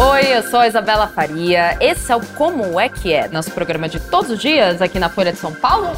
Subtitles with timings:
[0.00, 1.76] Oi, eu sou a Isabela Faria.
[1.80, 5.08] Esse é o Como é que é, nosso programa de todos os dias aqui na
[5.08, 5.90] Folha de São Paulo,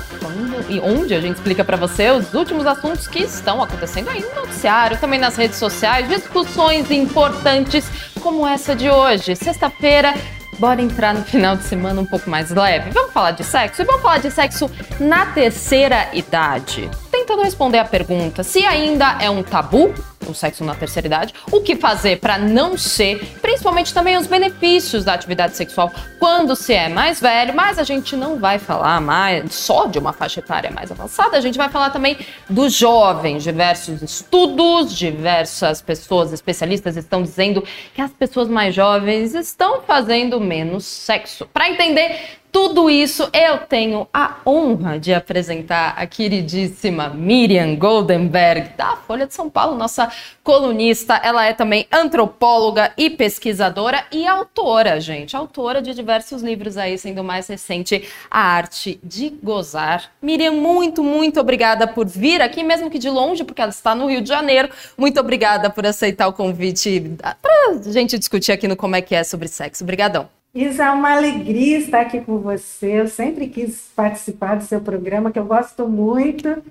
[0.70, 4.34] e onde a gente explica para você os últimos assuntos que estão acontecendo aí no
[4.34, 7.84] noticiário, também nas redes sociais, discussões importantes
[8.22, 10.14] como essa de hoje, sexta-feira.
[10.58, 12.90] Bora entrar no final de semana um pouco mais leve.
[12.92, 13.82] Vamos falar de sexo?
[13.82, 16.90] E vamos falar de sexo na terceira idade.
[17.10, 19.92] Tentando responder a pergunta se ainda é um tabu
[20.26, 25.04] o sexo na terceira idade, o que fazer para não ser, principalmente também os benefícios
[25.04, 29.54] da atividade sexual quando se é mais velho, mas a gente não vai falar mais
[29.54, 34.02] só de uma faixa etária mais avançada, a gente vai falar também dos jovens, diversos
[34.02, 37.64] estudos, diversas pessoas especialistas estão dizendo
[37.94, 41.46] que as pessoas mais jovens estão fazendo menos sexo.
[41.52, 48.96] Para entender tudo isso eu tenho a honra de apresentar a queridíssima Miriam Goldenberg, da
[48.96, 50.10] Folha de São Paulo, nossa
[50.42, 51.14] colunista.
[51.22, 55.36] Ela é também antropóloga e pesquisadora e autora, gente.
[55.36, 60.10] Autora de diversos livros aí, sendo mais recente A Arte de Gozar.
[60.20, 64.06] Miriam, muito, muito obrigada por vir aqui, mesmo que de longe, porque ela está no
[64.06, 64.70] Rio de Janeiro.
[64.96, 69.14] Muito obrigada por aceitar o convite para a gente discutir aqui no Como é que
[69.14, 69.84] é sobre sexo.
[69.84, 70.39] Obrigadão.
[70.54, 73.00] Isa, é uma alegria estar aqui com você.
[73.00, 76.62] Eu sempre quis participar do seu programa, que eu gosto muito.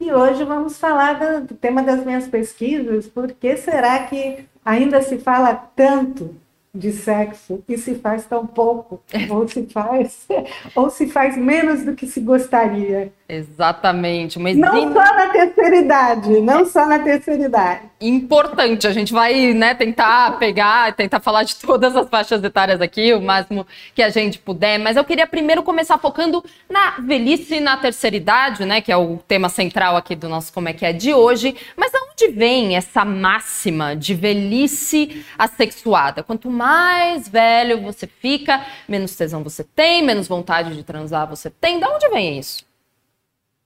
[0.00, 3.06] E hoje vamos falar do tema das minhas pesquisas.
[3.08, 6.34] Por que será que ainda se fala tanto
[6.74, 10.26] de sexo e se faz tão pouco, ou se faz,
[10.74, 13.12] ou se faz menos do que se gostaria.
[13.28, 14.38] Exatamente.
[14.38, 16.64] Mas não só na terceira idade, não é.
[16.66, 17.80] só na terceira idade.
[18.00, 23.14] Importante, a gente vai né, tentar pegar, tentar falar de todas as faixas etárias aqui,
[23.14, 27.78] o máximo que a gente puder, mas eu queria primeiro começar focando na velhice na
[27.78, 30.92] terceira idade, né, que é o tema central aqui do nosso Como é que é
[30.92, 36.22] de hoje, mas de onde vem essa máxima de velhice assexuada?
[36.22, 41.50] Quanto mais mais velho você fica, menos tesão você tem, menos vontade de transar você
[41.50, 41.78] tem.
[41.78, 42.64] De onde vem isso?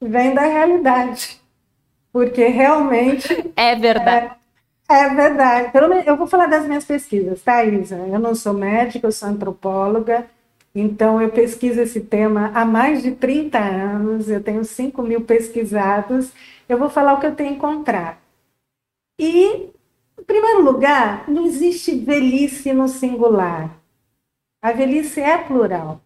[0.00, 1.40] Vem da realidade.
[2.12, 3.32] Porque realmente.
[3.56, 4.36] é verdade.
[4.88, 5.70] É, é verdade.
[6.06, 7.96] Eu vou falar das minhas pesquisas, tá, Isa?
[7.96, 10.26] Eu não sou médica, eu sou antropóloga.
[10.74, 16.32] Então, eu pesquiso esse tema há mais de 30 anos, eu tenho 5 mil pesquisados.
[16.68, 18.18] Eu vou falar o que eu tenho encontrado.
[19.18, 19.70] E
[20.18, 23.76] em primeiro lugar, não existe velhice no singular.
[24.62, 26.00] A velhice é plural.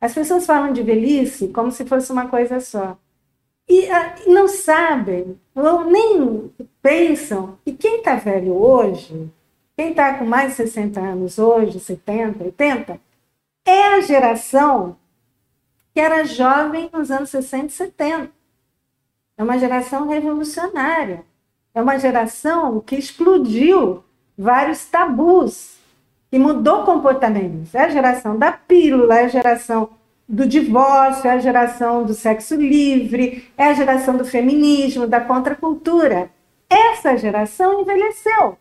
[0.00, 2.96] As pessoas falam de velhice como se fosse uma coisa só.
[3.68, 9.30] E uh, não sabem, ou nem pensam que quem está velho hoje,
[9.76, 13.00] quem está com mais de 60 anos hoje, 70, 80,
[13.64, 14.96] é a geração
[15.92, 18.30] que era jovem nos anos 60 e 70.
[19.36, 21.24] É uma geração revolucionária.
[21.74, 24.02] É uma geração que explodiu
[24.36, 25.75] vários tabus,
[26.30, 27.74] que mudou comportamentos.
[27.74, 29.90] É a geração da pílula, é a geração
[30.28, 36.30] do divórcio, é a geração do sexo livre, é a geração do feminismo, da contracultura.
[36.68, 38.58] Essa geração envelheceu.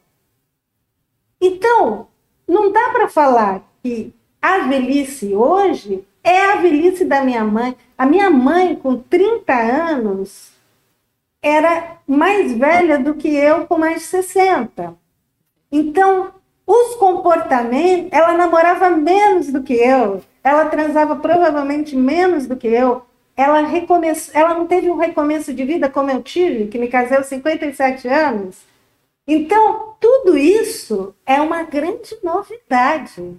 [1.42, 2.08] Então,
[2.48, 7.76] não dá para falar que a velhice hoje é a velhice da minha mãe.
[7.98, 10.52] A minha mãe, com 30 anos,
[11.42, 14.96] era mais velha do que eu, com mais de 60.
[15.72, 16.32] Então,
[16.66, 23.04] os comportamentos, ela namorava menos do que eu, ela transava provavelmente menos do que eu,
[23.36, 27.18] ela, recomeçou, ela não teve um recomeço de vida como eu tive, que me casei
[27.18, 28.58] aos 57 anos.
[29.28, 33.36] Então, tudo isso é uma grande novidade.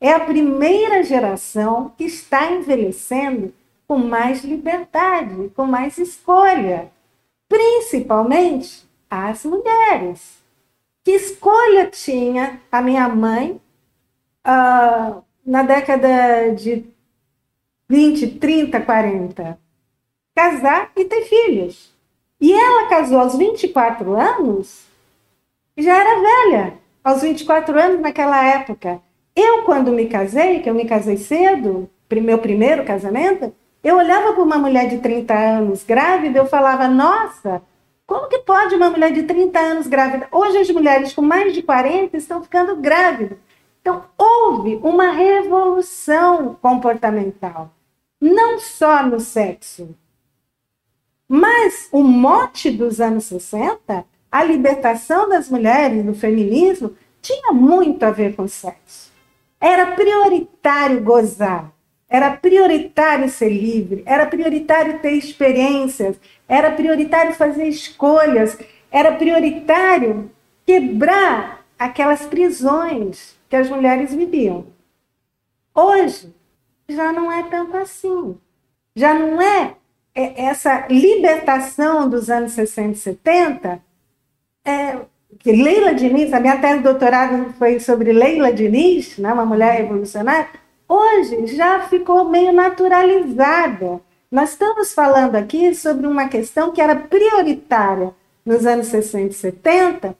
[0.00, 3.52] É a primeira geração que está envelhecendo
[3.86, 6.90] com mais liberdade, com mais escolha
[7.48, 10.42] principalmente as mulheres.
[11.06, 13.60] Que escolha tinha a minha mãe
[14.44, 16.84] uh, na década de
[17.88, 19.56] 20, 30, 40?
[20.34, 21.94] Casar e ter filhos.
[22.40, 24.84] E ela casou aos 24 anos,
[25.78, 29.00] já era velha, aos 24 anos naquela época.
[29.36, 31.88] Eu, quando me casei, que eu me casei cedo,
[32.20, 33.54] meu primeiro casamento,
[33.84, 37.62] eu olhava para uma mulher de 30 anos grávida, eu falava, nossa,
[38.06, 40.28] como que pode uma mulher de 30 anos grávida?
[40.30, 43.38] Hoje as mulheres com mais de 40 estão ficando grávidas.
[43.80, 47.70] Então, houve uma revolução comportamental,
[48.20, 49.94] não só no sexo,
[51.28, 58.10] mas o mote dos anos 60, a libertação das mulheres, do feminismo, tinha muito a
[58.10, 59.12] ver com sexo.
[59.60, 61.72] Era prioritário gozar.
[62.08, 66.16] Era prioritário ser livre, era prioritário ter experiências,
[66.48, 68.56] era prioritário fazer escolhas,
[68.90, 70.30] era prioritário
[70.64, 74.66] quebrar aquelas prisões que as mulheres viviam.
[75.74, 76.32] Hoje,
[76.88, 78.36] já não é tanto assim.
[78.94, 79.74] Já não é,
[80.14, 83.82] é essa libertação dos anos 60 e 70.
[84.64, 84.96] É,
[85.38, 89.82] que Leila Diniz, a minha tese de doutorado foi sobre Leila Diniz, né, uma mulher
[89.82, 90.48] revolucionária,
[90.88, 94.00] hoje já ficou meio naturalizada.
[94.30, 98.12] Nós estamos falando aqui sobre uma questão que era prioritária
[98.44, 100.16] nos anos 60 e 70,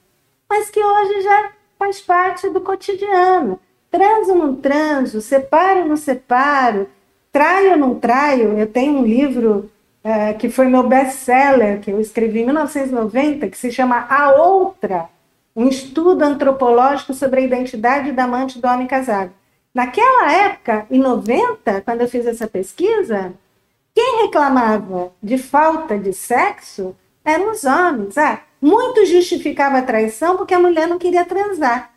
[0.49, 3.59] mas que hoje já faz parte do cotidiano.
[3.89, 6.87] Transo ou não transo, separo ou não separo,
[7.31, 8.57] traio ou não traio.
[8.57, 9.69] Eu tenho um livro
[10.03, 15.09] é, que foi meu best-seller, que eu escrevi em 1990, que se chama A Outra,
[15.55, 19.31] um estudo antropológico sobre a identidade da amante do homem casado.
[19.77, 23.31] Naquela época, em 90, quando eu fiz essa pesquisa,
[23.93, 28.17] quem reclamava de falta de sexo eram os homens.
[28.17, 31.93] Ah, muito justificava a traição porque a mulher não queria transar.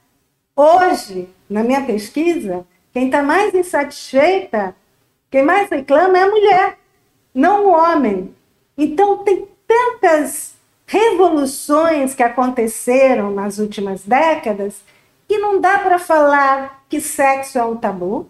[0.55, 4.77] Hoje, na minha pesquisa, quem está mais insatisfeita,
[5.31, 6.79] quem mais reclama é a mulher,
[7.33, 8.35] não o homem.
[8.77, 10.53] Então, tem tantas
[10.87, 14.83] revoluções que aconteceram nas últimas décadas
[15.31, 18.29] que não dá para falar que sexo é um tabu.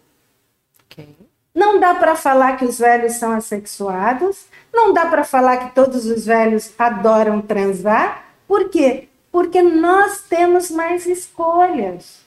[0.84, 1.16] Okay.
[1.54, 4.44] Não dá para falar que os velhos são assexuados.
[4.70, 8.22] Não dá para falar que todos os velhos adoram transar.
[8.46, 9.08] Por quê?
[9.32, 12.20] Porque nós temos mais escolhas.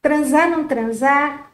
[0.00, 1.50] Transar, não transar.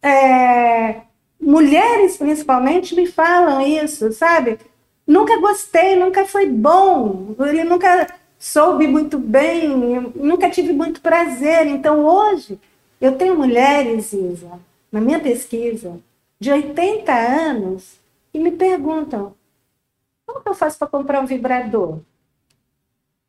[0.00, 1.00] É,
[1.40, 4.60] mulheres, principalmente, me falam isso, sabe?
[5.04, 8.06] Nunca gostei, nunca foi bom, ele nunca
[8.44, 9.68] soube muito bem,
[10.14, 11.66] nunca tive muito prazer.
[11.66, 12.60] Então, hoje,
[13.00, 14.60] eu tenho mulheres, Isa,
[14.92, 15.98] na minha pesquisa,
[16.38, 17.98] de 80 anos,
[18.34, 19.34] e me perguntam:
[20.26, 22.00] como que eu faço para comprar um vibrador?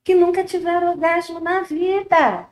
[0.04, 2.48] que nunca tiveram orgasmo na vida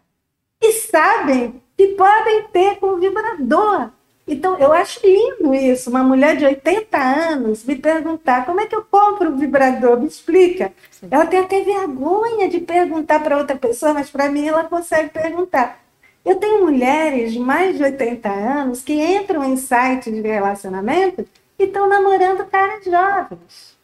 [0.60, 3.92] e sabem que podem ter com vibrador.
[4.26, 8.76] Então, eu acho lindo isso, uma mulher de 80 anos me perguntar como é que
[8.76, 10.72] eu compro um vibrador, me explica.
[10.92, 11.08] Sim.
[11.12, 15.84] Ela tem até vergonha de perguntar para outra pessoa, mas para mim ela consegue perguntar.
[16.24, 21.28] Eu tenho mulheres de mais de 80 anos que entram em sites de relacionamento
[21.60, 23.78] e estão namorando caras jovens,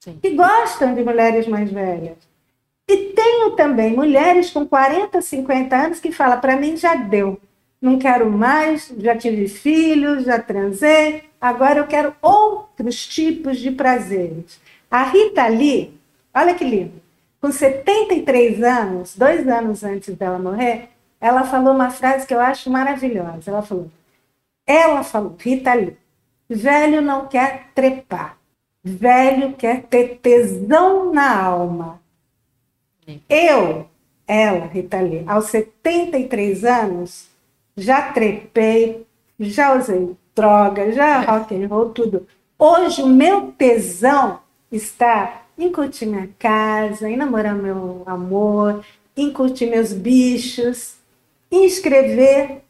[0.00, 0.18] Sim.
[0.20, 2.18] que gostam de mulheres mais velhas.
[2.86, 7.40] E tenho também mulheres com 40, 50 anos que falam: para mim já deu,
[7.80, 14.60] não quero mais, já tive filhos, já transei, agora eu quero outros tipos de prazeres.
[14.90, 15.98] A Rita Lee,
[16.34, 17.00] olha que lindo,
[17.40, 20.88] com 73 anos, dois anos antes dela morrer,
[21.20, 23.50] ela falou uma frase que eu acho maravilhosa.
[23.50, 23.90] Ela falou:
[24.66, 25.96] ela falou, Rita Lee,
[26.48, 28.36] velho não quer trepar,
[28.82, 32.00] velho quer ter tesão na alma.
[33.28, 33.88] Eu,
[34.26, 37.28] ela, Rita Lee, aos 73 anos,
[37.78, 39.06] já trepei,
[39.38, 42.26] já usei droga, já rock and roll, tudo.
[42.58, 44.40] Hoje o meu tesão
[44.70, 48.84] está em curtir minha casa, em namorar meu amor,
[49.16, 50.96] em curtir meus bichos,
[51.50, 52.62] em escrever.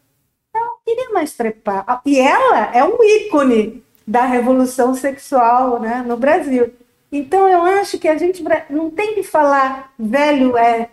[0.55, 2.03] Não queria mais trepar.
[2.05, 6.73] E ela é um ícone da revolução sexual né, no Brasil.
[7.11, 10.91] Então, eu acho que a gente não tem que falar velho é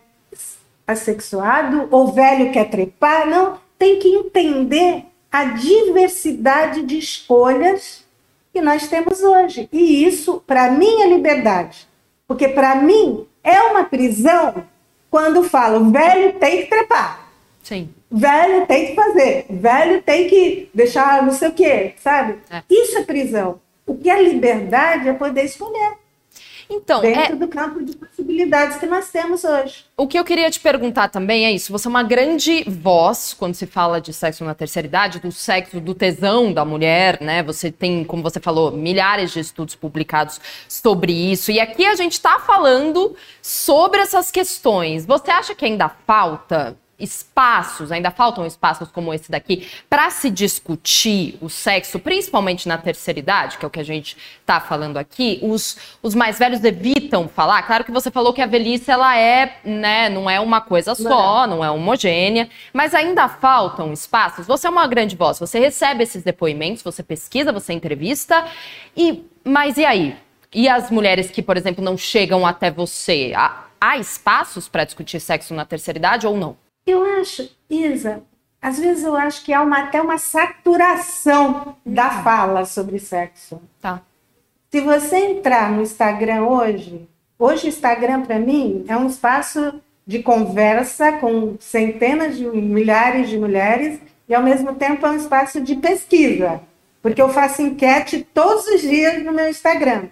[0.88, 3.65] assexuado ou velho quer trepar, não.
[3.78, 8.06] Tem que entender a diversidade de escolhas
[8.54, 9.68] que nós temos hoje.
[9.72, 11.88] E isso, para mim, é liberdade.
[12.28, 14.66] Porque, para mim, é uma prisão
[15.12, 17.30] quando falo velho tem que trepar.
[17.62, 17.90] Sim.
[18.12, 19.46] Velho tem que fazer.
[19.50, 22.40] Velho tem que deixar não sei o quê, sabe?
[22.50, 22.64] É.
[22.70, 23.60] Isso é prisão.
[23.86, 25.94] O que é liberdade é poder escolher.
[26.70, 27.36] Então, dentro é...
[27.36, 29.86] do campo de possibilidades que nós temos hoje.
[29.96, 33.54] O que eu queria te perguntar também é isso: você é uma grande voz quando
[33.54, 37.44] se fala de sexo na terceira idade, do sexo, do tesão da mulher, né?
[37.44, 41.52] Você tem, como você falou, milhares de estudos publicados sobre isso.
[41.52, 45.06] E aqui a gente está falando sobre essas questões.
[45.06, 51.38] Você acha que ainda falta espaços, ainda faltam espaços como esse daqui, para se discutir
[51.42, 55.40] o sexo, principalmente na terceira idade, que é o que a gente está falando aqui,
[55.42, 57.64] os, os mais velhos evitam falar.
[57.64, 61.46] Claro que você falou que a velhice ela é, né, não é uma coisa só,
[61.46, 64.48] não é, não é homogênea, mas ainda faltam espaços.
[64.48, 68.46] Você é uma grande voz, você recebe esses depoimentos, você pesquisa, você entrevista,
[68.96, 70.18] e mas e aí?
[70.54, 73.34] E as mulheres que, por exemplo, não chegam até você?
[73.36, 76.65] Há, há espaços para discutir sexo na terceira idade ou não?
[76.86, 78.22] Eu acho, Isa,
[78.62, 82.24] às vezes eu acho que há uma, até uma saturação da uhum.
[82.24, 83.62] fala sobre sexo.
[83.82, 84.02] Tá.
[84.72, 87.08] Se você entrar no Instagram hoje,
[87.40, 93.38] hoje o Instagram para mim é um espaço de conversa com centenas de milhares de
[93.38, 96.62] mulheres e, ao mesmo tempo, é um espaço de pesquisa,
[97.02, 100.08] porque eu faço enquete todos os dias no meu Instagram.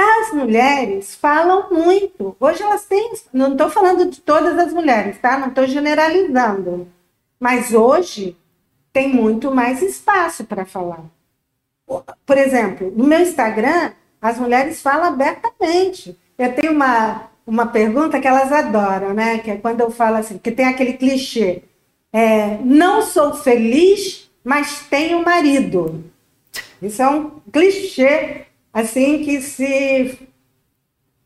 [0.00, 2.36] As mulheres falam muito.
[2.38, 3.14] Hoje elas têm.
[3.32, 5.36] Não estou falando de todas as mulheres, tá?
[5.36, 6.86] Não estou generalizando.
[7.40, 8.36] Mas hoje
[8.92, 11.02] tem muito mais espaço para falar.
[12.24, 13.90] Por exemplo, no meu Instagram,
[14.22, 16.16] as mulheres falam abertamente.
[16.38, 19.38] Eu tenho uma, uma pergunta que elas adoram, né?
[19.38, 21.64] Que é quando eu falo assim, que tem aquele clichê.
[22.12, 26.04] É, não sou feliz, mas tenho marido.
[26.80, 30.18] Isso é um clichê, assim, que se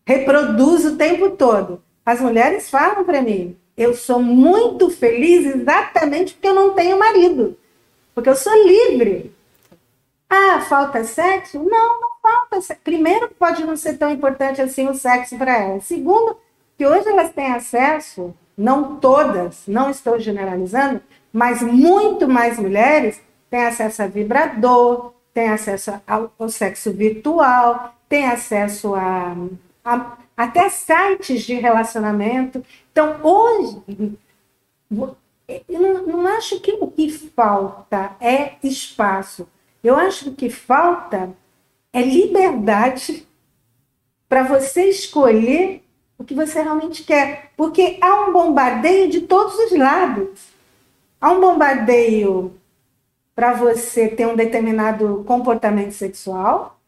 [0.06, 1.82] reproduz o tempo todo.
[2.04, 7.56] As mulheres falam para mim, eu sou muito feliz exatamente porque eu não tenho marido.
[8.14, 9.34] Porque eu sou livre.
[10.28, 11.58] Ah, falta sexo?
[11.58, 12.82] Não, não falta sexo.
[12.82, 15.84] Primeiro, pode não ser tão importante assim o sexo para elas.
[15.84, 16.36] Segundo,
[16.76, 21.00] que hoje elas têm acesso, não todas, não estou generalizando,
[21.32, 23.20] mas muito mais mulheres
[23.50, 29.36] têm acesso a vibrador, têm acesso ao, ao sexo virtual, têm acesso a,
[29.84, 32.64] a até sites de relacionamento.
[32.90, 34.16] Então, hoje,
[35.68, 39.46] eu não, não acho que o que falta é espaço
[39.82, 41.34] eu acho que o que falta
[41.92, 43.26] é liberdade
[44.28, 45.82] para você escolher
[46.16, 47.50] o que você realmente quer.
[47.56, 50.40] Porque há um bombardeio de todos os lados.
[51.20, 52.54] Há um bombardeio
[53.34, 56.78] para você ter um determinado comportamento sexual.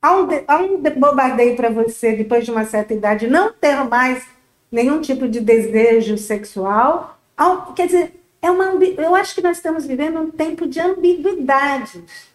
[0.00, 4.24] Há um, há um bombardeio para você, depois de uma certa idade, não ter mais
[4.70, 7.18] nenhum tipo de desejo sexual.
[7.36, 12.30] Há, quer dizer, é uma, eu acho que nós estamos vivendo um tempo de ambiguidades.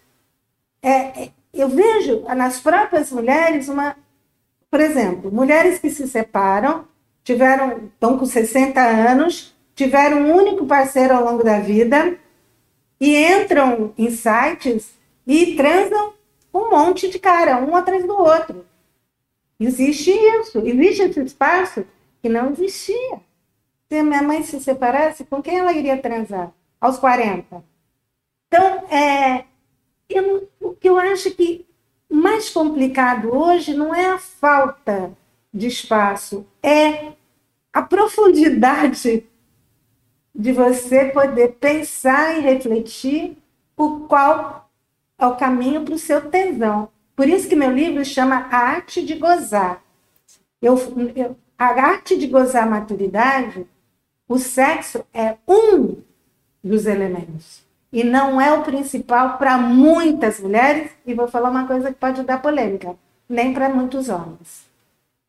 [0.81, 3.95] É, é, eu vejo nas próprias mulheres uma,
[4.69, 6.85] por exemplo, mulheres que se separam,
[7.23, 12.17] tiveram, estão com 60 anos, tiveram um único parceiro ao longo da vida
[13.05, 14.95] e entram em sites
[15.27, 16.13] e transam
[16.51, 18.65] um monte de cara, um atrás do outro.
[19.59, 21.85] Existe isso, existe esse espaço
[22.19, 23.19] que não existia.
[23.87, 26.51] Se a minha mãe se separasse, com quem ela iria transar?
[26.81, 27.63] Aos 40.
[28.47, 29.45] Então, é,
[30.09, 31.63] eu, o que eu acho que
[32.09, 35.15] mais complicado hoje não é a falta
[35.53, 37.13] de espaço, é
[37.71, 39.27] a profundidade
[40.35, 43.37] de você poder pensar e refletir
[43.75, 44.69] por qual
[45.17, 46.89] é o caminho para o seu tesão.
[47.15, 49.81] Por isso que meu livro chama A Arte de Gozar.
[50.61, 50.77] Eu,
[51.15, 53.65] eu, a arte de gozar a maturidade,
[54.27, 55.97] o sexo é um
[56.63, 57.63] dos elementos
[57.95, 62.23] e não é o principal para muitas mulheres, e vou falar uma coisa que pode
[62.23, 62.93] dar polêmica,
[63.29, 64.65] nem para muitos homens.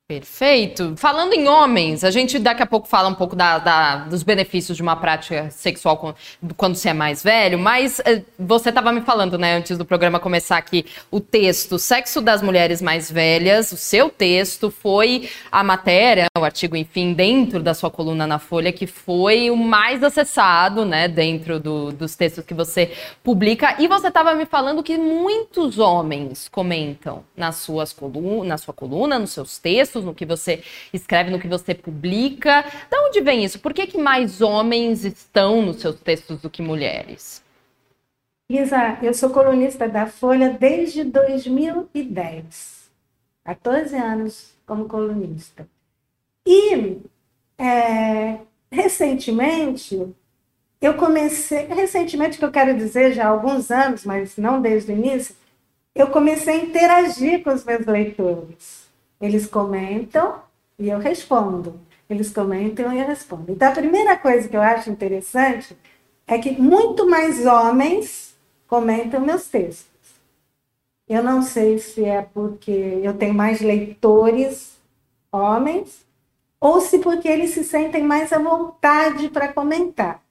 [0.08, 0.94] Perfeito.
[0.96, 4.76] Falando em homens, a gente daqui a pouco fala um pouco da, da, dos benefícios
[4.76, 6.16] de uma prática sexual quando,
[6.56, 10.20] quando você é mais velho, mas eh, você estava me falando, né, antes do programa
[10.20, 16.26] começar aqui, o texto Sexo das Mulheres Mais Velhas, o seu texto foi a matéria,
[16.38, 21.08] o artigo, enfim, dentro da sua coluna na Folha, que foi o mais acessado, né,
[21.08, 22.92] dentro do, dos textos que você
[23.25, 23.75] publica.
[23.80, 27.92] E você estava me falando que muitos homens comentam nas suas
[28.44, 30.62] na sua coluna, nos seus textos, textos, no que você
[30.93, 32.62] escreve, no que você publica.
[32.91, 33.59] De onde vem isso?
[33.59, 37.43] Por que, que mais homens estão nos seus textos do que mulheres?
[38.49, 42.91] Isa, eu sou colunista da Folha desde 2010.
[43.45, 45.67] 14 anos como colunista.
[46.47, 47.00] E
[47.59, 48.38] é,
[48.71, 50.15] recentemente,
[50.81, 54.97] eu comecei, recentemente que eu quero dizer, já há alguns anos, mas não desde o
[54.97, 55.35] início,
[55.95, 58.86] eu comecei a interagir com os meus leitores.
[59.20, 60.40] Eles comentam
[60.78, 61.80] e eu respondo.
[62.08, 63.50] Eles comentam e eu respondo.
[63.50, 65.76] Então, a primeira coisa que eu acho interessante
[66.26, 69.87] é que muito mais homens comentam meus textos.
[71.08, 74.76] Eu não sei se é porque eu tenho mais leitores
[75.30, 76.04] homens
[76.61, 80.23] ou se porque eles se sentem mais à vontade para comentar.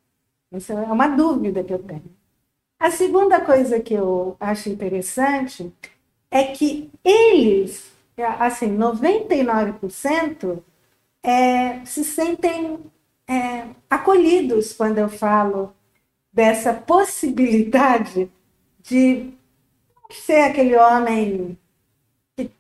[0.51, 2.15] Essa é uma dúvida que eu tenho.
[2.77, 5.72] A segunda coisa que eu acho interessante
[6.30, 10.62] é que eles assim, 99%
[11.24, 12.80] é, se sentem
[13.28, 15.74] é, acolhidos quando eu falo
[16.32, 18.32] dessa possibilidade
[18.82, 19.34] de
[20.12, 21.58] ser aquele homem
[22.36, 22.52] que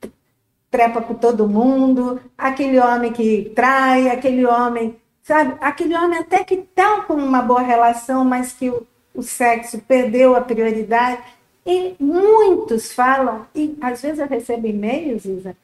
[0.71, 5.55] trepa com todo mundo, aquele homem que trai, aquele homem, sabe?
[5.61, 10.35] Aquele homem até que está com uma boa relação, mas que o, o sexo perdeu
[10.35, 11.21] a prioridade.
[11.65, 15.57] E muitos falam, e às vezes eu recebo e-mails, Isa,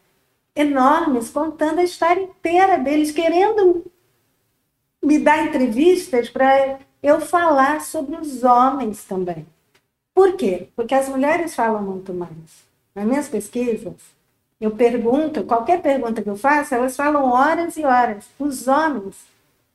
[0.55, 3.86] enormes contando a história inteira deles, querendo
[5.03, 9.46] me dar entrevistas para eu falar sobre os homens também.
[10.13, 10.70] Por quê?
[10.75, 12.65] Porque as mulheres falam muito mais.
[12.93, 13.93] Nas minhas pesquisas,
[14.60, 18.29] eu pergunto, qualquer pergunta que eu faço, elas falam horas e horas.
[18.38, 19.15] Os homens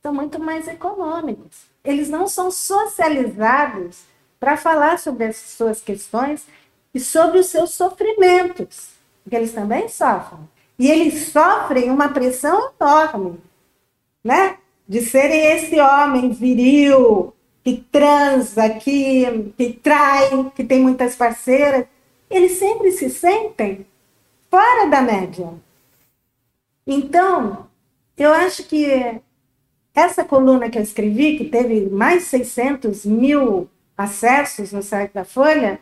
[0.01, 1.65] são muito mais econômicos.
[1.83, 4.03] Eles não são socializados
[4.39, 6.45] para falar sobre as suas questões
[6.93, 8.89] e sobre os seus sofrimentos,
[9.23, 10.39] porque eles também sofrem.
[10.79, 13.39] E eles sofrem uma pressão enorme,
[14.23, 14.57] né?
[14.87, 21.85] De serem esse homem viril, que transa, que, que trai, que tem muitas parceiras.
[22.29, 23.85] Eles sempre se sentem
[24.49, 25.49] fora da média.
[26.85, 27.67] Então,
[28.17, 29.19] eu acho que
[29.93, 35.79] essa coluna que eu escrevi, que teve mais 600 mil acessos no site da Folha,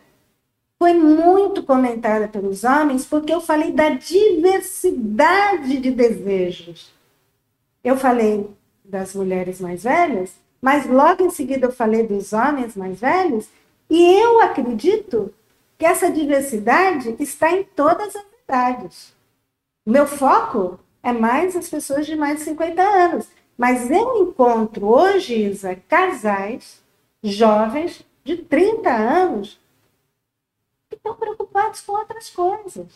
[0.79, 6.93] foi muito comentada pelos homens porque eu falei da diversidade de desejos.
[7.83, 8.49] Eu falei
[8.83, 13.47] das mulheres mais velhas, mas logo em seguida eu falei dos homens mais velhos,
[13.89, 15.33] e eu acredito
[15.77, 19.13] que essa diversidade está em todas as idades.
[19.85, 25.35] Meu foco é mais as pessoas de mais de 50 anos, mas eu encontro hoje,
[25.35, 26.83] Isa, casais
[27.31, 29.59] jovens de 30 anos
[30.89, 32.87] que estão preocupados com outras coisas.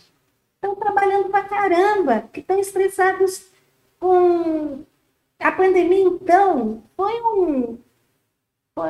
[0.55, 3.49] Estão trabalhando pra caramba, que estão estressados
[3.99, 4.83] com
[5.39, 7.77] a pandemia, então, foi um.
[8.77, 8.89] Foi,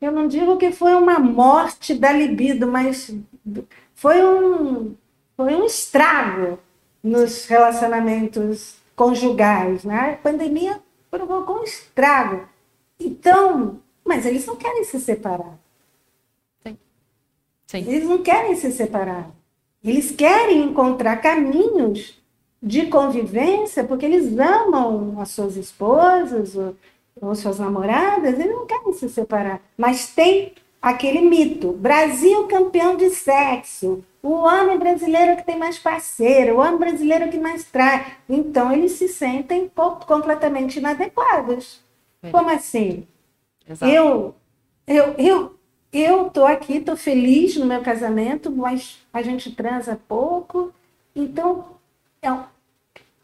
[0.00, 3.14] eu não digo que foi uma morte da libido, mas
[3.94, 4.96] foi um,
[5.36, 6.58] foi um estrago
[7.02, 9.84] nos relacionamentos conjugais.
[9.84, 10.14] Né?
[10.14, 10.80] A pandemia
[11.10, 12.48] provocou um estrago.
[12.98, 15.58] Então, mas eles não querem se separar.
[16.62, 16.78] Sim.
[17.66, 17.78] Sim.
[17.78, 19.30] Eles não querem se separar.
[19.84, 22.20] Eles querem encontrar caminhos
[22.62, 26.74] de convivência porque eles amam as suas esposas ou,
[27.20, 29.60] ou suas namoradas, eles não querem se separar.
[29.76, 36.56] Mas tem aquele mito: Brasil campeão de sexo, o homem brasileiro que tem mais parceiro,
[36.56, 38.16] o homem brasileiro que mais trai.
[38.28, 39.70] Então eles se sentem
[40.06, 41.80] completamente inadequados.
[42.22, 42.30] É.
[42.30, 43.06] Como assim?
[43.68, 43.92] Exato.
[43.92, 44.34] Eu,
[44.86, 45.58] eu, eu,
[45.92, 50.72] eu tô aqui, tô feliz no meu casamento, mas a gente transa pouco.
[51.14, 51.76] Então,
[52.22, 52.28] é,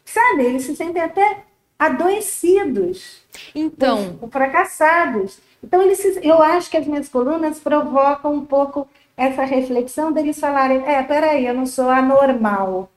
[0.03, 1.43] sabe, eles se sentem até
[1.77, 3.21] adoecidos.
[3.53, 5.39] Então, ou, fracassados.
[5.63, 10.39] Então, eles se, eu acho que as minhas colunas provocam um pouco essa reflexão deles
[10.39, 12.89] falarem: é, peraí, eu não sou anormal,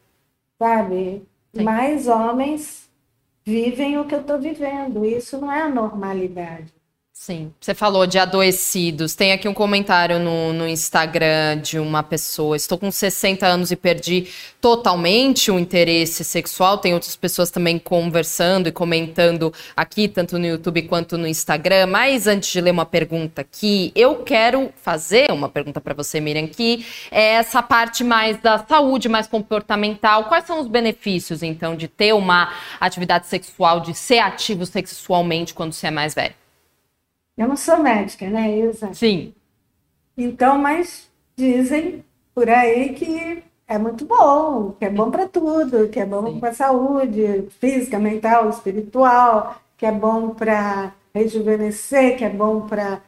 [0.59, 1.23] sabe?
[1.55, 1.63] Sim.
[1.63, 2.89] Mais homens
[3.45, 5.05] vivem o que eu estou vivendo.
[5.05, 6.76] Isso não é a normalidade.
[7.19, 9.15] Sim, você falou de adoecidos.
[9.15, 12.57] Tem aqui um comentário no, no Instagram de uma pessoa.
[12.57, 14.29] Estou com 60 anos e perdi
[14.61, 16.77] totalmente o interesse sexual.
[16.79, 21.87] Tem outras pessoas também conversando e comentando aqui, tanto no YouTube quanto no Instagram.
[21.87, 26.47] Mas antes de ler uma pergunta aqui, eu quero fazer uma pergunta para você, Miriam,
[26.47, 30.25] que é essa parte mais da saúde, mais comportamental.
[30.25, 35.73] Quais são os benefícios, então, de ter uma atividade sexual, de ser ativo sexualmente quando
[35.73, 36.46] você é mais velho?
[37.37, 38.95] Eu não sou médica, né, Isa?
[38.95, 39.35] Sim.
[40.17, 46.01] Então, mas dizem por aí que é muito bom, que é bom para tudo, que
[46.01, 52.31] é bom para a saúde física, mental, espiritual, que é bom para rejuvenescer, que é
[52.31, 53.03] bom para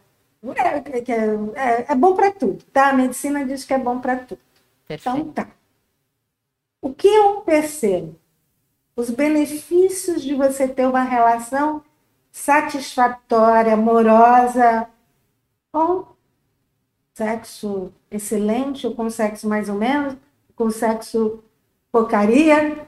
[0.57, 2.91] é, que é, é, é bom para tudo, tá?
[2.91, 4.41] A medicina diz que é bom para tudo.
[4.87, 5.19] Perfeito.
[5.19, 5.49] Então tá.
[6.81, 8.15] O que eu percebo?
[8.95, 11.83] Os benefícios de você ter uma relação
[12.39, 14.89] satisfatória, amorosa,
[15.73, 16.07] com
[17.13, 20.17] sexo excelente ou com sexo mais ou menos,
[20.55, 21.43] com sexo
[21.91, 22.87] porcaria.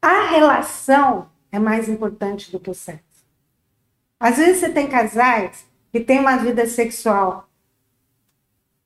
[0.00, 3.24] A relação é mais importante do que o sexo.
[4.18, 7.48] Às vezes você tem casais que têm uma vida sexual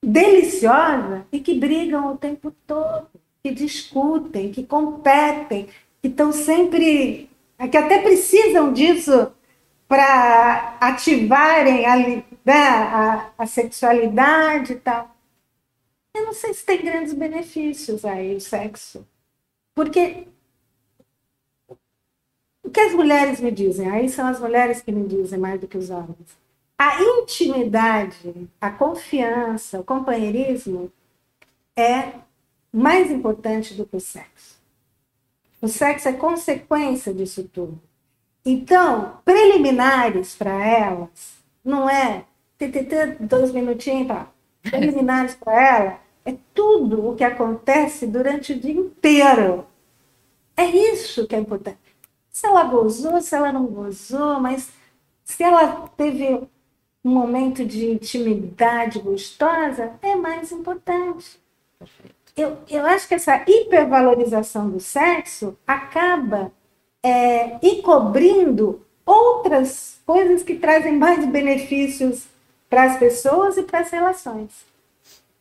[0.03, 3.09] deliciosa e que brigam o tempo todo,
[3.43, 5.69] que discutem, que competem,
[6.03, 7.31] que estão sempre
[7.71, 9.33] que até precisam disso
[9.87, 11.97] para ativarem a,
[12.45, 15.15] né, a, a, sexualidade e tal.
[16.15, 19.07] Eu não sei se tem grandes benefícios aí o sexo.
[19.75, 20.27] Porque
[22.63, 25.69] o que as mulheres me dizem, aí são as mulheres que me dizem mais do
[25.69, 26.37] que os homens.
[26.79, 30.91] A intimidade, a confiança, o companheirismo
[31.77, 32.15] é
[32.73, 34.54] mais importante do que o sexo.
[35.65, 37.81] O sexo é consequência disso tudo.
[38.45, 42.27] Então, preliminares para elas, não é
[42.59, 44.29] TTT, dois minutinhos, tá?
[44.61, 49.67] Preliminares para ela é tudo o que acontece durante o dia inteiro.
[50.55, 51.79] É isso que é importante.
[52.29, 54.71] Se ela gozou, se ela não gozou, mas
[55.25, 56.47] se ela teve
[57.03, 61.43] um momento de intimidade gostosa, é mais importante.
[62.37, 66.51] Eu, eu acho que essa hipervalorização do sexo acaba
[67.03, 72.27] é, encobrindo outras coisas que trazem mais benefícios
[72.69, 74.74] para as pessoas e para as relações.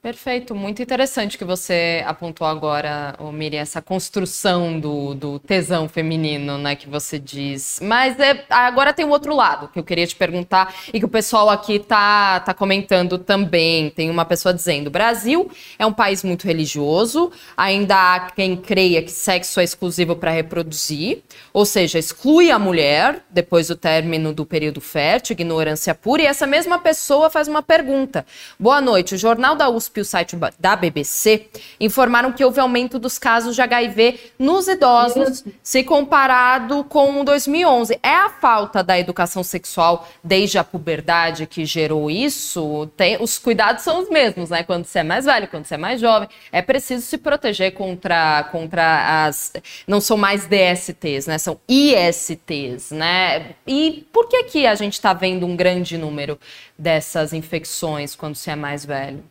[0.04, 6.76] Perfeito, muito interessante que você apontou agora, Miriam, essa construção do, do tesão feminino, né,
[6.76, 7.80] que você diz.
[7.82, 11.08] Mas é, agora tem um outro lado que eu queria te perguntar e que o
[11.08, 13.90] pessoal aqui tá, tá comentando também.
[13.92, 19.12] Tem uma pessoa dizendo: Brasil é um país muito religioso, ainda há quem creia que
[19.12, 24.82] sexo é exclusivo para reproduzir, ou seja, exclui a mulher depois do término do período
[24.82, 26.24] fértil, ignorância pura.
[26.24, 28.26] E essa mesma pessoa faz uma pergunta:
[28.60, 31.48] Boa noite, o Jornal da USP e o site da BBC
[31.80, 38.00] informaram que houve aumento dos casos de HIV nos idosos, se comparado com 2011.
[38.02, 42.90] É a falta da educação sexual desde a puberdade que gerou isso?
[42.98, 44.64] Tem, os cuidados são os mesmos, né?
[44.64, 48.44] Quando você é mais velho, quando você é mais jovem, é preciso se proteger contra,
[48.52, 49.54] contra as.
[49.88, 51.38] Não são mais DSTs, né?
[51.38, 53.56] São ISTs, né?
[53.68, 56.40] E por que que a gente está vendo um grande número
[56.78, 59.24] dessas infecções quando você é mais velho?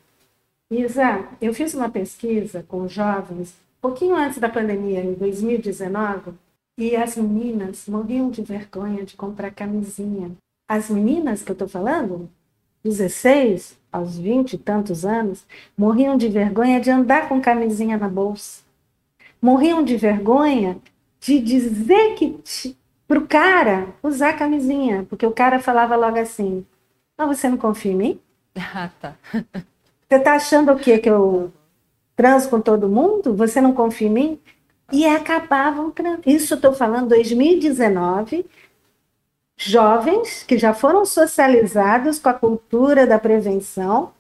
[0.73, 6.33] Isa, eu fiz uma pesquisa com jovens, pouquinho antes da pandemia, em 2019,
[6.79, 10.31] e as meninas morriam de vergonha de comprar camisinha.
[10.67, 12.31] As meninas que eu estou falando,
[12.83, 15.45] 16 aos 20 e tantos anos,
[15.77, 18.63] morriam de vergonha de andar com camisinha na bolsa.
[19.43, 20.79] Morriam de vergonha
[21.21, 22.41] de dizer que
[23.07, 26.65] para o cara usar camisinha, porque o cara falava logo assim:
[27.19, 28.21] Não, você não confia em mim?
[28.75, 29.17] Ah, tá.
[30.12, 30.98] Você está achando o quê?
[30.98, 31.51] Que eu
[32.14, 33.35] transo com todo mundo?
[33.35, 34.40] Você não confia em mim?
[34.92, 35.90] E acabavam
[36.27, 38.44] Isso estou falando 2019.
[39.57, 44.12] Jovens que já foram socializados com a cultura da prevenção,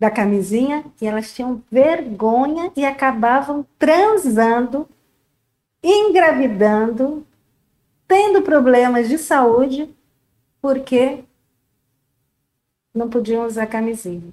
[0.00, 4.88] da camisinha, e elas tinham vergonha e acabavam transando,
[5.82, 7.22] engravidando,
[8.08, 9.94] tendo problemas de saúde,
[10.62, 11.22] porque
[12.94, 14.32] não podiam usar camisinha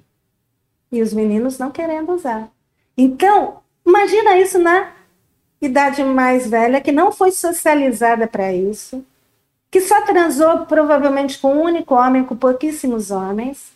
[0.90, 2.50] e os meninos não querendo usar.
[2.96, 4.92] Então, imagina isso na
[5.60, 9.04] idade mais velha, que não foi socializada para isso,
[9.70, 13.72] que só transou provavelmente com um único homem, com pouquíssimos homens,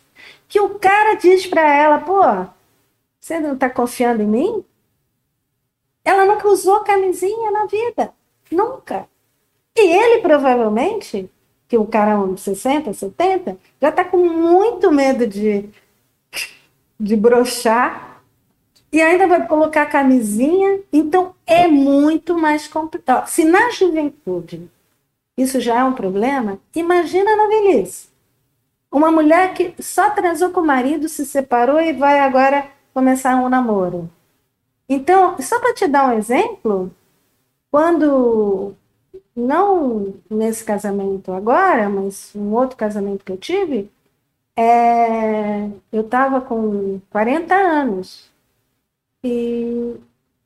[0.48, 2.22] que o cara diz para ela, pô,
[3.20, 4.64] você não está confiando em mim?
[6.04, 8.12] Ela nunca usou camisinha na vida,
[8.50, 9.08] nunca.
[9.76, 11.30] E ele provavelmente,
[11.66, 15.68] que o cara de 60, 70, já está com muito medo de
[17.04, 18.22] de brochar
[18.90, 20.80] e ainda vai colocar camisinha.
[20.92, 23.26] Então é muito mais complicado.
[23.28, 24.70] Se na juventude
[25.36, 28.08] isso já é um problema, imagina na velhice.
[28.90, 33.48] Uma mulher que só transou com o marido, se separou e vai agora começar um
[33.48, 34.08] namoro.
[34.88, 36.92] Então, só para te dar um exemplo,
[37.70, 38.74] quando
[39.34, 43.90] não nesse casamento agora, mas um outro casamento que eu tive,
[44.56, 48.30] é, eu estava com 40 anos
[49.22, 49.96] e,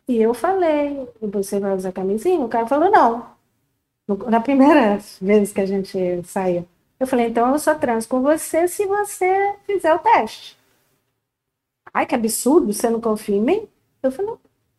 [0.06, 2.44] e eu falei, você vai usar camisinha?
[2.44, 3.26] O cara falou, não.
[4.28, 6.64] Na primeira vez que a gente saía.
[6.98, 10.58] Eu falei, então eu só transo com você se você fizer o teste.
[11.92, 13.68] Ai, que absurdo, você não confia em mim?
[14.02, 14.34] Eu falei,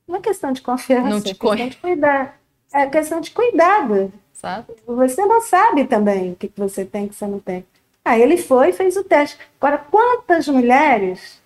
[0.08, 2.40] não é questão de confiança, não te é questão de cuidar.
[2.74, 4.12] É questão de cuidado.
[4.34, 4.74] Sabe?
[4.86, 7.66] Você não sabe também o que você tem que você não tem.
[8.04, 9.38] Aí ele foi e fez o teste.
[9.60, 11.42] Agora, quantas mulheres?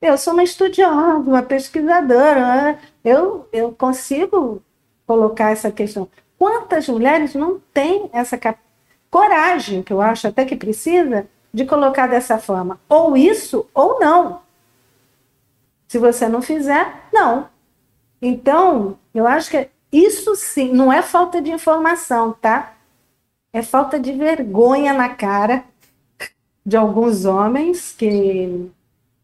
[0.00, 2.78] Eu sou uma estudiosa, uma pesquisadora, né?
[3.04, 4.62] eu, eu consigo
[5.06, 6.08] colocar essa questão.
[6.38, 8.38] Quantas mulheres não têm essa
[9.10, 12.80] coragem, que eu acho até que precisa, de colocar dessa forma?
[12.88, 14.40] Ou isso, ou não.
[15.86, 17.48] Se você não fizer, não.
[18.22, 22.74] Então, eu acho que isso sim, não é falta de informação, tá?
[23.52, 25.64] É falta de vergonha na cara
[26.64, 28.70] de alguns homens que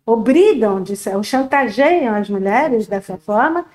[0.05, 3.67] obrigam, ou chantageiam as mulheres dessa forma,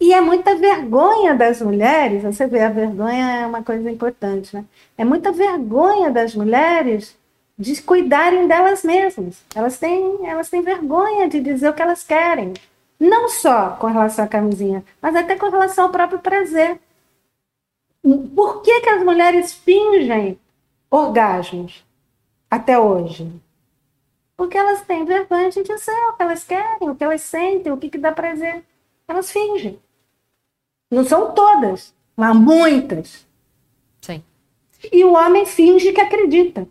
[0.00, 4.64] e é muita vergonha das mulheres, você vê, a vergonha é uma coisa importante, né?
[4.96, 7.14] É muita vergonha das mulheres
[7.58, 9.44] de cuidarem delas mesmas.
[9.54, 12.54] Elas têm, elas têm vergonha de dizer o que elas querem.
[12.98, 16.80] Não só com relação à camisinha, mas até com relação ao próprio prazer.
[18.34, 20.38] Por que, que as mulheres fingem
[20.90, 21.84] orgasmos?
[22.50, 23.30] Até hoje?
[24.36, 27.76] Porque elas têm vergonha de dizer o que elas querem, o que elas sentem, o
[27.76, 28.64] que, que dá prazer.
[29.06, 29.78] Elas fingem.
[30.90, 33.26] Não são todas, mas muitas.
[34.00, 34.24] Sim.
[34.90, 36.66] E o homem finge que acredita.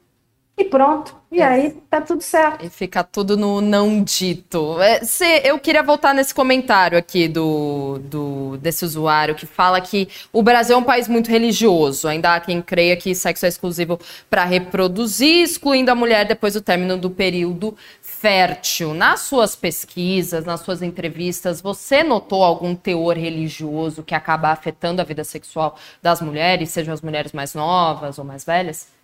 [0.59, 1.15] E pronto.
[1.31, 1.45] E é.
[1.45, 2.65] aí tá tudo certo.
[2.65, 4.81] E fica tudo no não dito.
[4.81, 10.09] É, cê, eu queria voltar nesse comentário aqui do, do desse usuário que fala que
[10.33, 12.09] o Brasil é um país muito religioso.
[12.09, 13.97] Ainda há quem creia que sexo é exclusivo
[14.29, 18.93] para reproduzir, excluindo a mulher depois do término do período fértil.
[18.93, 25.05] Nas suas pesquisas, nas suas entrevistas, você notou algum teor religioso que acaba afetando a
[25.05, 28.98] vida sexual das mulheres, sejam as mulheres mais novas ou mais velhas?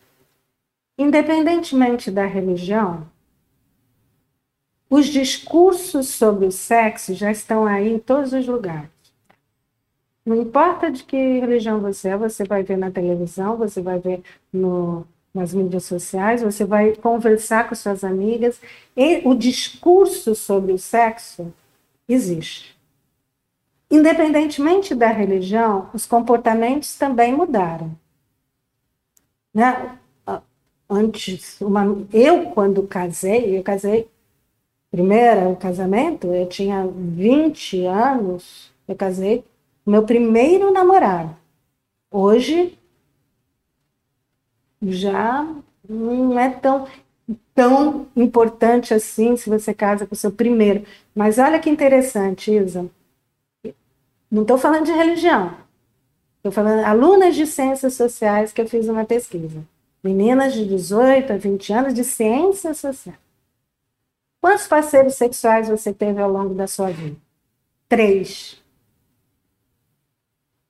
[0.98, 3.08] Independentemente da religião,
[4.90, 8.90] os discursos sobre o sexo já estão aí em todos os lugares.
[10.26, 14.24] Não importa de que religião você é, você vai ver na televisão, você vai ver
[14.52, 18.60] no, nas mídias sociais, você vai conversar com suas amigas.
[18.96, 21.54] E o discurso sobre o sexo
[22.08, 22.76] existe.
[23.92, 27.96] Independentemente da religião, os comportamentos também mudaram.
[29.54, 30.00] Né?
[30.90, 34.08] Antes, uma, eu quando casei, eu casei,
[34.92, 39.44] primeiro casamento, eu tinha 20 anos, eu casei
[39.86, 41.36] meu primeiro namorado.
[42.12, 42.78] Hoje
[44.82, 45.46] já
[45.88, 46.88] não é tão
[47.54, 50.86] tão importante assim se você casa com o seu primeiro.
[51.16, 52.90] Mas olha que interessante, Isa.
[54.30, 55.56] Não estou falando de religião.
[56.38, 59.64] Estou falando alunas de ciências sociais que eu fiz uma pesquisa.
[60.06, 63.16] Meninas de 18 a 20 anos de ciência social.
[64.40, 67.18] Quantos parceiros sexuais você teve ao longo da sua vida?
[67.90, 68.64] Três.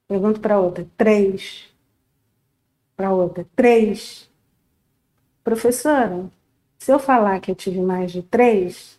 [0.08, 0.88] Pergunto para outra.
[0.96, 1.66] Três.
[2.96, 3.46] Para outra.
[3.58, 4.32] Três.
[5.44, 6.32] Professora,
[6.80, 8.98] se eu falar que eu tive mais de três,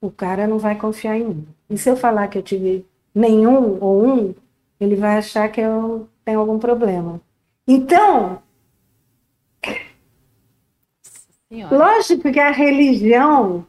[0.00, 1.48] o cara não vai confiar em mim.
[1.70, 4.34] E se eu falar que eu tive nenhum ou um,
[4.80, 7.20] ele vai achar que eu tenho algum problema.
[7.68, 8.42] Então,
[11.50, 11.76] Senhora.
[11.76, 13.66] Lógico que a religião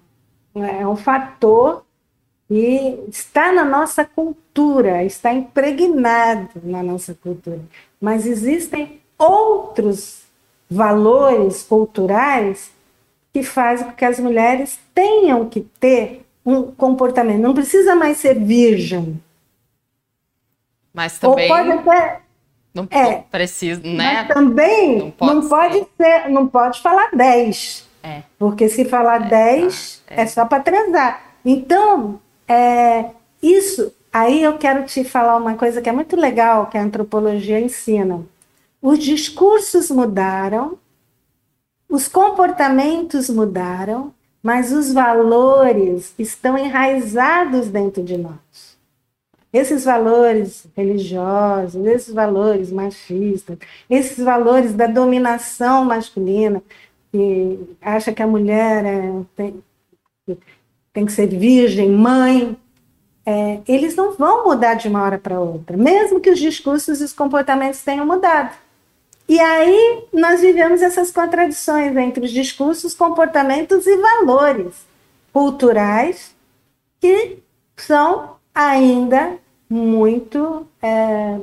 [0.54, 1.84] né, é um fator
[2.48, 7.62] e está na nossa cultura, está impregnado na nossa cultura.
[8.00, 10.22] Mas existem outros
[10.70, 12.72] valores culturais
[13.34, 17.42] que fazem com que as mulheres tenham que ter um comportamento.
[17.42, 19.20] Não precisa mais ser virgem.
[20.94, 21.50] Mas também.
[21.50, 22.21] Ou pode até
[22.74, 24.24] não é, precisa, né?
[24.24, 25.88] Mas também não pode, não pode ser.
[25.98, 26.30] ser.
[26.30, 27.90] não pode falar 10.
[28.04, 28.24] É.
[28.40, 30.22] Porque se falar é, 10 tá, é.
[30.22, 31.22] é só para transar.
[31.44, 33.06] Então, é,
[33.42, 37.60] isso aí eu quero te falar uma coisa que é muito legal que a antropologia
[37.60, 38.26] ensina.
[38.82, 40.78] Os discursos mudaram,
[41.90, 48.71] os comportamentos mudaram, mas os valores estão enraizados dentro de nós.
[49.54, 53.58] Esses valores religiosos, esses valores machistas,
[53.90, 56.64] esses valores da dominação masculina,
[57.12, 59.64] que acha que a mulher é, tem,
[60.94, 62.58] tem que ser virgem, mãe,
[63.26, 67.04] é, eles não vão mudar de uma hora para outra, mesmo que os discursos e
[67.04, 68.56] os comportamentos tenham mudado.
[69.28, 74.86] E aí nós vivemos essas contradições entre os discursos, comportamentos e valores
[75.32, 76.36] culturais
[77.00, 77.38] que
[77.78, 79.38] são ainda
[79.72, 81.40] muito é,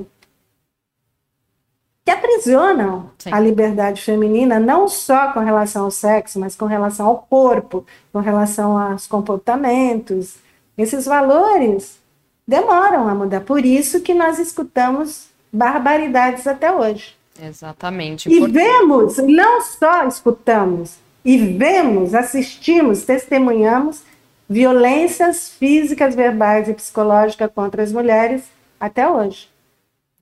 [2.05, 3.31] que aprisionam Sim.
[3.33, 8.19] a liberdade feminina, não só com relação ao sexo, mas com relação ao corpo, com
[8.19, 10.37] relação aos comportamentos.
[10.77, 11.99] Esses valores
[12.47, 13.41] demoram a mudar.
[13.41, 17.17] Por isso que nós escutamos barbaridades até hoje.
[17.43, 18.29] Exatamente.
[18.31, 24.03] E vemos, não só escutamos, e vemos, assistimos, testemunhamos
[24.49, 28.45] violências físicas, verbais e psicológicas contra as mulheres
[28.81, 29.49] até hoje.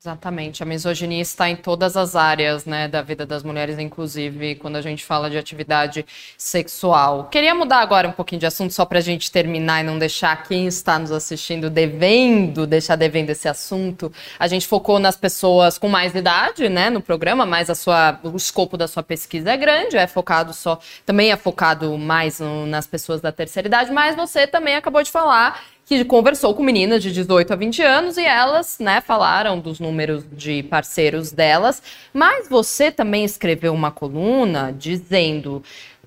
[0.07, 4.77] Exatamente, a misoginia está em todas as áreas né, da vida das mulheres, inclusive quando
[4.77, 6.07] a gente fala de atividade
[6.38, 7.25] sexual.
[7.25, 10.45] Queria mudar agora um pouquinho de assunto, só para a gente terminar e não deixar
[10.45, 14.12] quem está nos assistindo devendo, deixar devendo esse assunto.
[14.38, 18.37] A gente focou nas pessoas com mais idade né, no programa, mas a sua, o
[18.37, 22.87] escopo da sua pesquisa é grande, é focado só, também é focado mais no, nas
[22.87, 27.12] pessoas da terceira idade, mas você também acabou de falar que conversou com meninas de
[27.12, 31.81] 18 a 20 anos e elas, né, falaram dos números de parceiros delas,
[32.12, 35.62] mas você também escreveu uma coluna dizendo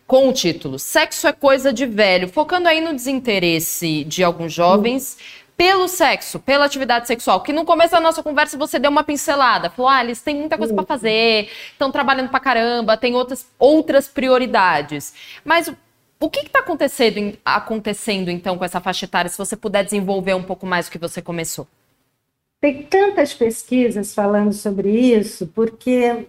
[0.05, 5.17] com o título Sexo é coisa de velho, focando aí no desinteresse de alguns jovens
[5.55, 9.69] pelo sexo, pela atividade sexual, que no começo da nossa conversa você deu uma pincelada,
[9.69, 14.07] falou: "Ah, eles têm muita coisa para fazer, estão trabalhando para caramba, tem outras outras
[14.07, 15.13] prioridades".
[15.43, 15.71] Mas
[16.19, 20.43] O que está acontecendo, acontecendo, então, com essa faixa etária, se você puder desenvolver um
[20.43, 21.65] pouco mais o que você começou?
[22.59, 26.27] Tem tantas pesquisas falando sobre isso, porque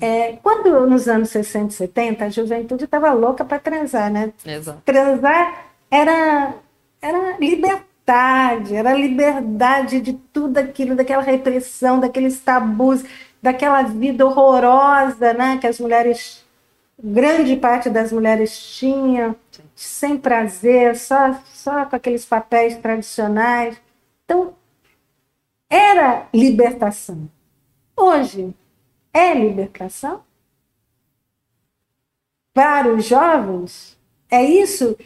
[0.00, 4.32] é, quando nos anos 60 e 70 a juventude estava louca para transar, né?
[4.44, 4.80] Exato.
[4.84, 6.54] Transar era,
[7.00, 13.04] era liberdade, era liberdade de tudo aquilo, daquela repressão, daqueles tabus,
[13.42, 16.44] daquela vida horrorosa né, que as mulheres,
[17.02, 19.36] grande parte das mulheres tinham,
[19.74, 23.80] sem prazer, só, só com aqueles papéis tradicionais.
[24.24, 24.54] Então,
[25.68, 27.28] era libertação.
[27.96, 28.54] Hoje,
[29.12, 30.22] é libertação?
[32.54, 33.98] Para os jovens,
[34.30, 34.96] é isso?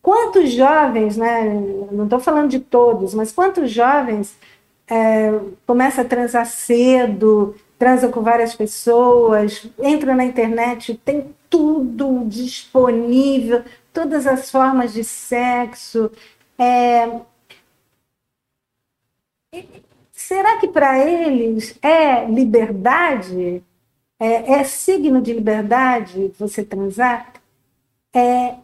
[0.00, 1.44] Quantos jovens, né,
[1.90, 4.36] não estou falando de todos, mas quantos jovens
[4.86, 5.30] é,
[5.66, 14.24] começam a transar cedo, transam com várias pessoas, entra na internet, tem tudo disponível, todas
[14.24, 16.08] as formas de sexo.
[16.56, 17.10] É,
[20.12, 23.64] será que para eles é liberdade?
[24.16, 27.32] É, é, signo de liberdade você transar?
[28.14, 28.54] É,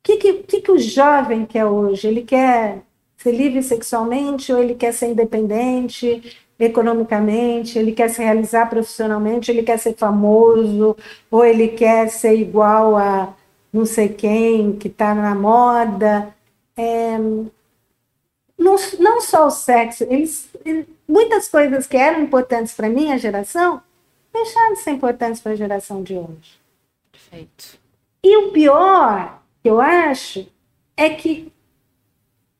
[0.00, 2.06] que, que, que, que o jovem quer hoje?
[2.06, 2.84] Ele quer
[3.16, 7.78] ser livre sexualmente ou ele quer ser independente economicamente?
[7.78, 9.50] Ele quer se realizar profissionalmente?
[9.50, 10.96] Ele quer ser famoso?
[11.30, 13.34] Ou ele quer ser igual a
[13.72, 16.34] não sei quem que está na moda?
[16.76, 17.18] É,
[18.58, 20.48] não, não só o sexo, eles,
[21.08, 23.82] muitas coisas que eram importantes para a minha geração
[24.32, 26.60] deixaram de ser importantes para a geração de hoje.
[27.10, 27.78] Perfeito.
[28.22, 30.46] E o pior, que eu acho,
[30.96, 31.52] é que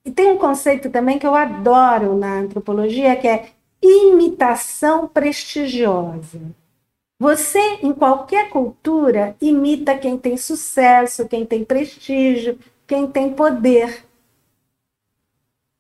[0.05, 3.49] e tem um conceito também que eu adoro na antropologia, que é
[3.87, 6.41] imitação prestigiosa.
[7.19, 14.05] Você, em qualquer cultura, imita quem tem sucesso, quem tem prestígio, quem tem poder.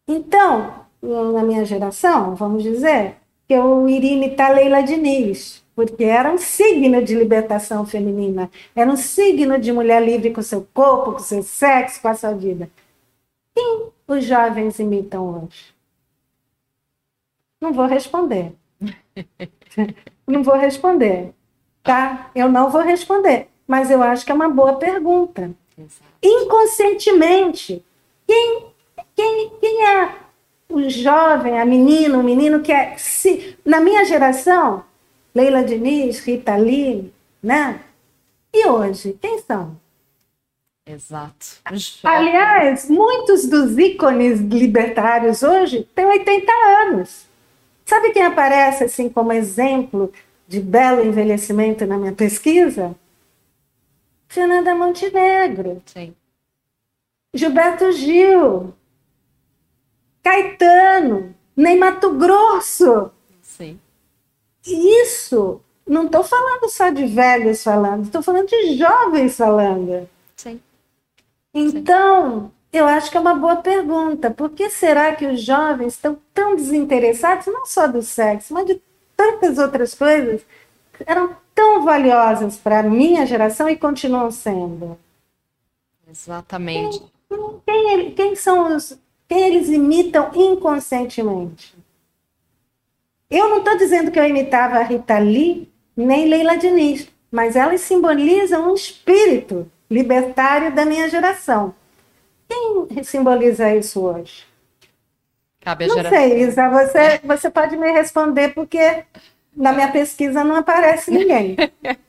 [0.06, 6.38] Então, na minha geração, vamos dizer, que eu iria imitar Leila Diniz, porque era um
[6.38, 11.42] signo de libertação feminina, era um signo de mulher livre com seu corpo, com seu
[11.42, 12.70] sexo, com a sua vida.
[13.54, 15.73] Quem os jovens imitam hoje?
[17.64, 18.52] Não vou responder.
[20.28, 21.32] não vou responder,
[21.82, 22.30] tá?
[22.34, 25.50] Eu não vou responder, mas eu acho que é uma boa pergunta.
[25.78, 26.04] Exato.
[26.22, 27.82] Inconscientemente,
[28.26, 28.74] quem
[29.16, 30.14] quem, quem é
[30.68, 32.96] o jovem, a menina, o menino que é.
[32.98, 34.84] Se, na minha geração,
[35.34, 37.10] Leila Diniz, Rita Lee,
[37.42, 37.80] né?
[38.52, 39.80] E hoje, quem são?
[40.86, 41.46] Exato.
[42.02, 47.26] Aliás, muitos dos ícones libertários hoje têm 80 anos.
[47.84, 50.12] Sabe quem aparece assim como exemplo
[50.48, 52.94] de belo envelhecimento na minha pesquisa?
[54.28, 55.82] Fernanda Montenegro.
[55.86, 56.14] Sim.
[57.32, 58.74] Gilberto Gil.
[60.22, 63.10] Caetano, nem Mato Grosso.
[63.42, 63.78] Sim.
[64.66, 70.08] Isso, não estou falando só de velhos falando, estou falando de jovens falando.
[70.34, 70.58] Sim.
[71.52, 72.50] Então, Sim.
[72.76, 74.30] Eu acho que é uma boa pergunta.
[74.30, 78.82] Por que será que os jovens estão tão desinteressados, não só do sexo, mas de
[79.16, 80.42] tantas outras coisas
[80.92, 84.98] que eram tão valiosas para a minha geração e continuam sendo?
[86.10, 87.02] Exatamente.
[87.28, 91.74] Quem, quem, quem são os, quem eles imitam inconscientemente.
[93.30, 97.80] Eu não estou dizendo que eu imitava a Rita Lee nem Leila Diniz, mas elas
[97.80, 101.74] simbolizam um espírito libertário da minha geração.
[102.92, 104.44] Quem simboliza isso hoje?
[105.60, 106.18] Cabe a não geração.
[106.18, 109.04] sei, Isa, você, você pode me responder porque
[109.56, 111.56] na minha pesquisa não aparece ninguém.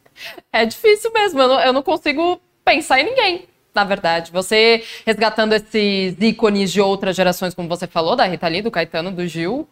[0.51, 4.31] é difícil mesmo, eu não, eu não consigo pensar em ninguém na verdade.
[4.31, 9.11] Você resgatando esses ícones de outras gerações, como você falou, da Rita Lee, do Caetano,
[9.11, 9.67] do Gil,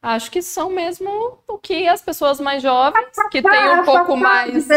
[0.00, 4.70] acho que são mesmo o que as pessoas mais jovens, que têm um pouco mais...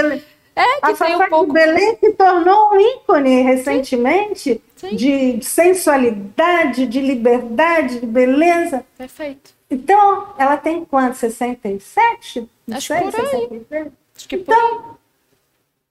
[0.57, 1.53] É, que a tem um pouco...
[1.53, 4.61] Belém se tornou um ícone recentemente Sim.
[4.89, 4.95] Sim.
[4.95, 8.85] de sensualidade, de liberdade, de beleza.
[8.97, 9.53] Perfeito.
[9.69, 11.15] Então, ela tem quanto?
[11.15, 12.47] 67?
[12.71, 13.21] Acho sei, por aí.
[13.21, 13.87] 66?
[14.15, 14.97] Acho que então, por.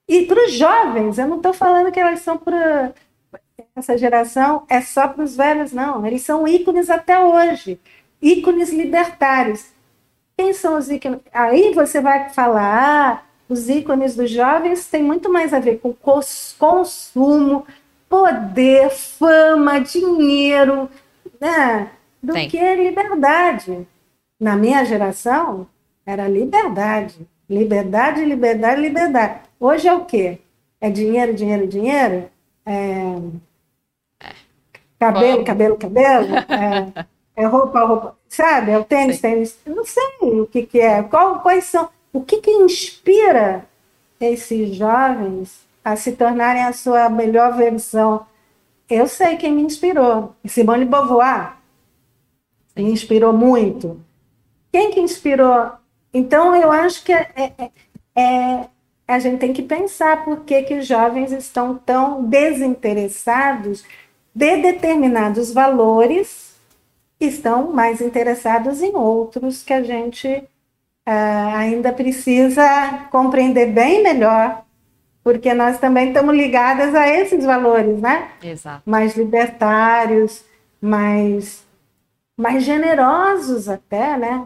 [0.07, 2.93] E para os jovens, eu não estou falando que elas são para.
[3.75, 6.05] Essa geração é só para os velhos, não.
[6.05, 7.79] Eles são ícones até hoje
[8.25, 9.67] ícones libertários.
[10.37, 11.19] Quem são os ícones?
[11.31, 15.93] Aí você vai falar, ah, os ícones dos jovens têm muito mais a ver com
[15.93, 17.65] consumo,
[18.09, 20.89] poder, fama, dinheiro,
[21.39, 21.91] né?
[22.21, 22.47] do Sim.
[22.47, 23.87] que liberdade.
[24.39, 25.67] Na minha geração,
[26.05, 27.27] era liberdade.
[27.49, 29.39] Liberdade, liberdade, liberdade.
[29.59, 30.39] Hoje é o quê?
[30.81, 32.29] É dinheiro, dinheiro, dinheiro?
[32.65, 33.15] é,
[34.99, 37.05] cabelo, cabelo, cabelo, é,
[37.43, 38.71] é roupa, roupa, sabe?
[38.71, 39.21] É o tênis, Sim.
[39.21, 39.59] tênis.
[39.65, 41.03] Eu não sei o que, que é.
[41.03, 41.87] Qual, quais são.
[42.11, 43.65] O que, que inspira
[44.19, 48.25] esses jovens a se tornarem a sua melhor versão?
[48.89, 50.35] Eu sei quem me inspirou.
[50.45, 51.57] Simone Beauvoir
[52.75, 54.01] me inspirou muito.
[54.71, 55.71] Quem que inspirou?
[56.13, 57.71] Então, eu acho que é, é,
[58.15, 58.67] é,
[59.07, 63.85] a gente tem que pensar por que, que os jovens estão tão desinteressados
[64.33, 66.55] de determinados valores
[67.19, 74.64] estão mais interessados em outros que a gente uh, ainda precisa compreender bem melhor,
[75.25, 78.29] porque nós também estamos ligadas a esses valores, né?
[78.43, 78.83] Exato.
[78.85, 80.45] Mais libertários,
[80.79, 81.65] mais,
[82.37, 84.45] mais generosos até, né?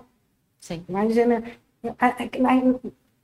[0.58, 0.86] Sim.
[0.88, 1.60] Mais gener...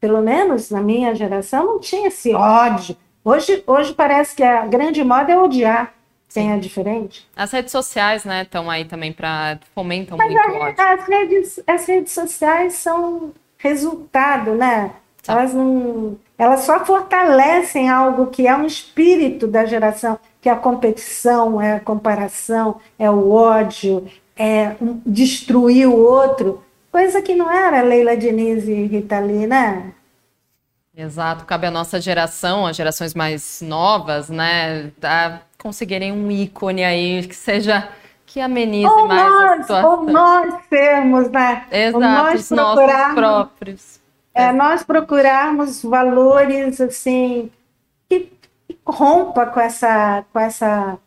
[0.01, 2.97] Pelo menos na minha geração não tinha esse ódio.
[3.24, 5.93] Hoje, hoje parece que a grande moda é odiar
[6.28, 7.26] quem é diferente.
[7.38, 10.84] As redes sociais, né, estão aí também para fomentam Mas muito a, ódio.
[10.84, 14.91] As redes, as redes sociais são resultado, né?
[15.28, 20.55] Elas não, elas só fortalecem algo que é um espírito da geração, que é a
[20.55, 24.05] competição, é a comparação, é o ódio,
[24.38, 29.91] é destruir o outro, coisa que não era Leila Diniz e Rita Lee, né?
[30.95, 37.28] Exato, cabe à nossa geração, as gerações mais novas, né, a conseguirem um ícone aí
[37.28, 37.89] que seja
[38.26, 39.91] que amenize ou mais nós, a situação.
[39.91, 41.65] Ou nós sermos, né?
[41.71, 44.05] Exato, nós os nossos próprios.
[44.36, 47.49] É, nós procurarmos valores assim
[48.09, 48.31] que
[48.86, 50.99] rompa com essa com essa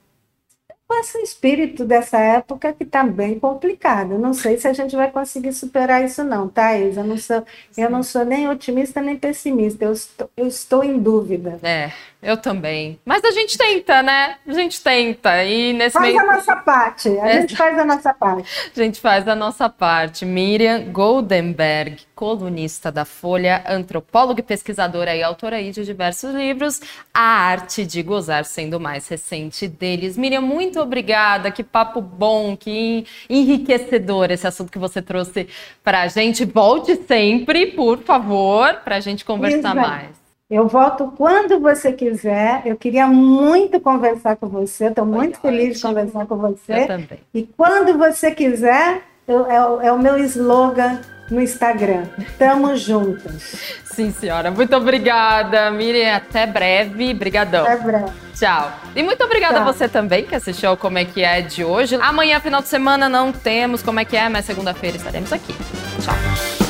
[0.89, 4.19] com esse espírito dessa época que está bem complicado.
[4.19, 6.97] Não sei se a gente vai conseguir superar isso não, Thais.
[6.97, 7.45] Eu não sou,
[7.77, 9.85] eu não sou nem otimista nem pessimista.
[9.85, 11.59] Eu estou, eu estou em dúvida.
[11.63, 12.99] É, eu também.
[13.05, 14.37] Mas a gente tenta, né?
[14.47, 15.45] A gente tenta.
[15.45, 16.21] E nesse faz meio...
[16.21, 17.09] a nossa parte.
[17.09, 17.41] A é.
[17.41, 18.49] gente faz a nossa parte.
[18.77, 20.25] A gente faz a nossa parte.
[20.25, 26.81] Miriam Goldenberg, colunista da Folha, antropóloga e pesquisadora e autora aí de diversos livros.
[27.15, 30.17] A Arte de Gozar sendo o mais recente deles.
[30.17, 31.53] Miriam, muito obrigada.
[31.53, 35.49] Que papo bom, que enriquecedor esse assunto que você trouxe
[35.85, 36.45] para a gente.
[36.45, 39.77] Volte sempre, por favor, para a gente conversar Exato.
[39.77, 40.18] mais.
[40.51, 42.63] Eu volto quando você quiser.
[42.65, 44.87] Eu queria muito conversar com você.
[44.87, 46.73] Estou muito feliz de conversar com você.
[46.73, 47.19] Eu também.
[47.35, 52.05] E quando você quiser, eu, é, é o meu slogan no Instagram.
[52.39, 53.77] Tamo juntas.
[53.85, 54.51] Sim, senhora.
[54.51, 56.17] Muito obrigada, Miriam.
[56.17, 57.13] Até breve.
[57.13, 57.67] Brigadão.
[57.67, 58.13] Até breve.
[58.35, 58.73] Tchau.
[58.97, 59.69] E muito obrigada Tchau.
[59.69, 61.97] a você também que assistiu ao Como é que é de hoje.
[61.97, 65.55] Amanhã, final de semana, não temos Como é que é, mas segunda-feira estaremos aqui.
[66.01, 66.68] Tchau.